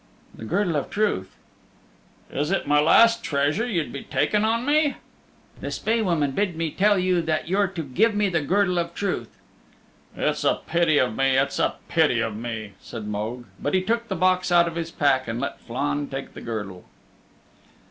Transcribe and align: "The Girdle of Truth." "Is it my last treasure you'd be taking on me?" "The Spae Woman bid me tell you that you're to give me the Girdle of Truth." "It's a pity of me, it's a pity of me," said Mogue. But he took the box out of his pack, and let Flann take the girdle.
"The 0.33 0.45
Girdle 0.45 0.75
of 0.77 0.89
Truth." 0.89 1.35
"Is 2.31 2.49
it 2.49 2.65
my 2.65 2.79
last 2.81 3.23
treasure 3.23 3.67
you'd 3.67 3.93
be 3.93 4.01
taking 4.01 4.43
on 4.43 4.65
me?" 4.65 4.95
"The 5.59 5.69
Spae 5.69 6.01
Woman 6.01 6.31
bid 6.31 6.55
me 6.55 6.71
tell 6.71 6.97
you 6.97 7.21
that 7.21 7.47
you're 7.47 7.67
to 7.67 7.83
give 7.83 8.15
me 8.15 8.27
the 8.27 8.41
Girdle 8.41 8.79
of 8.79 8.95
Truth." 8.95 9.37
"It's 10.17 10.43
a 10.43 10.61
pity 10.65 10.97
of 10.97 11.15
me, 11.15 11.37
it's 11.37 11.59
a 11.59 11.75
pity 11.87 12.19
of 12.19 12.35
me," 12.35 12.71
said 12.79 13.05
Mogue. 13.05 13.45
But 13.61 13.75
he 13.75 13.83
took 13.83 14.07
the 14.07 14.15
box 14.15 14.51
out 14.51 14.67
of 14.67 14.73
his 14.73 14.89
pack, 14.89 15.27
and 15.27 15.39
let 15.39 15.61
Flann 15.61 16.07
take 16.07 16.33
the 16.33 16.41
girdle. 16.41 16.85